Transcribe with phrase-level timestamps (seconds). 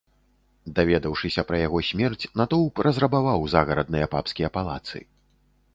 [0.77, 4.99] Даведаўшыся пра яго смерць, натоўп разрабаваў загарадныя папскія палацы.